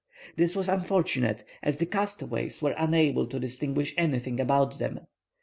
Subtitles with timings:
[0.35, 5.01] This was unfortunate, as the castaways were unable to distinguish anything about them.